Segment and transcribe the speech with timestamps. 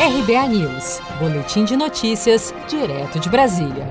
[0.00, 3.84] RBA News, Boletim de Notícias, direto de Brasília.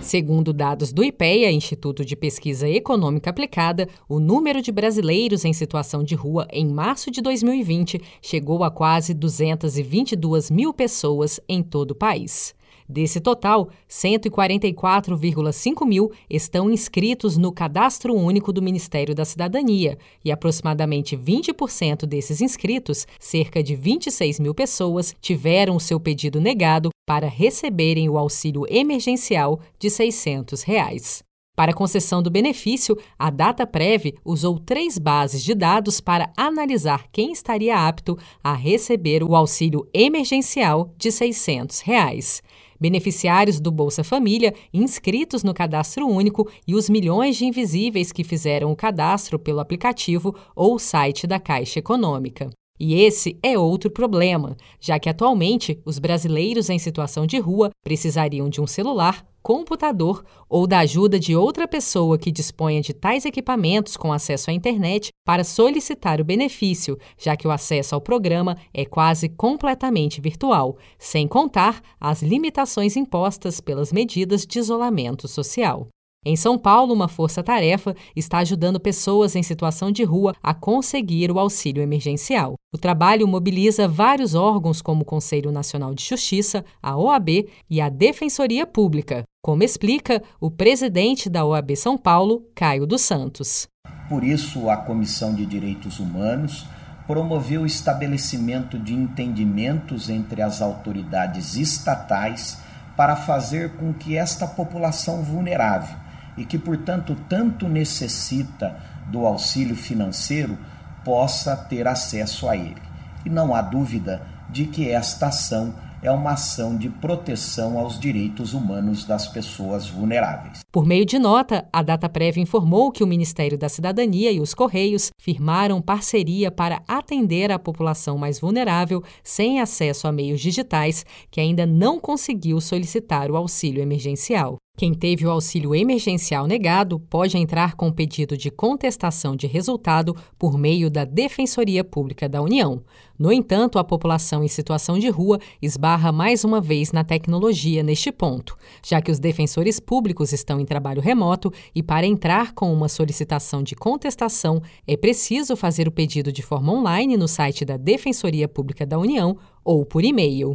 [0.00, 6.02] Segundo dados do IPEA, Instituto de Pesquisa Econômica Aplicada, o número de brasileiros em situação
[6.02, 11.96] de rua em março de 2020 chegou a quase 222 mil pessoas em todo o
[11.96, 12.52] país.
[12.92, 21.16] Desse total, 144,5 mil estão inscritos no Cadastro Único do Ministério da Cidadania e aproximadamente
[21.16, 28.18] 20% desses inscritos, cerca de 26 mil pessoas, tiveram seu pedido negado para receberem o
[28.18, 31.22] auxílio emergencial de 600 reais.
[31.54, 37.32] Para a concessão do benefício, a DataPrev usou três bases de dados para analisar quem
[37.32, 42.42] estaria apto a receber o auxílio emergencial de 600 reais
[42.82, 48.72] beneficiários do Bolsa Família inscritos no Cadastro Único e os milhões de invisíveis que fizeram
[48.72, 52.50] o cadastro pelo aplicativo ou site da Caixa Econômica.
[52.84, 58.48] E esse é outro problema, já que atualmente os brasileiros em situação de rua precisariam
[58.48, 63.96] de um celular, computador ou da ajuda de outra pessoa que disponha de tais equipamentos
[63.96, 68.84] com acesso à internet para solicitar o benefício, já que o acesso ao programa é
[68.84, 75.86] quase completamente virtual, sem contar as limitações impostas pelas medidas de isolamento social.
[76.24, 81.38] Em São Paulo, uma força-tarefa está ajudando pessoas em situação de rua a conseguir o
[81.38, 82.54] auxílio emergencial.
[82.72, 87.88] O trabalho mobiliza vários órgãos, como o Conselho Nacional de Justiça, a OAB e a
[87.88, 93.66] Defensoria Pública, como explica o presidente da OAB São Paulo, Caio dos Santos.
[94.08, 96.64] Por isso, a Comissão de Direitos Humanos
[97.04, 102.58] promoveu o estabelecimento de entendimentos entre as autoridades estatais
[102.96, 106.02] para fazer com que esta população vulnerável
[106.36, 108.76] e que, portanto, tanto necessita
[109.10, 110.58] do auxílio financeiro,
[111.04, 112.80] possa ter acesso a ele.
[113.24, 118.52] E não há dúvida de que esta ação é uma ação de proteção aos direitos
[118.52, 120.60] humanos das pessoas vulneráveis.
[120.72, 125.12] Por meio de nota, a DataPrev informou que o Ministério da Cidadania e os Correios
[125.16, 131.64] firmaram parceria para atender a população mais vulnerável sem acesso a meios digitais que ainda
[131.64, 134.56] não conseguiu solicitar o auxílio emergencial.
[134.74, 140.58] Quem teve o auxílio emergencial negado pode entrar com pedido de contestação de resultado por
[140.58, 142.82] meio da Defensoria Pública da União.
[143.18, 148.10] No entanto, a população em situação de rua esbarra mais uma vez na tecnologia neste
[148.10, 152.88] ponto, já que os defensores públicos estão em trabalho remoto e, para entrar com uma
[152.88, 158.48] solicitação de contestação, é preciso fazer o pedido de forma online no site da Defensoria
[158.48, 160.54] Pública da União ou por e-mail.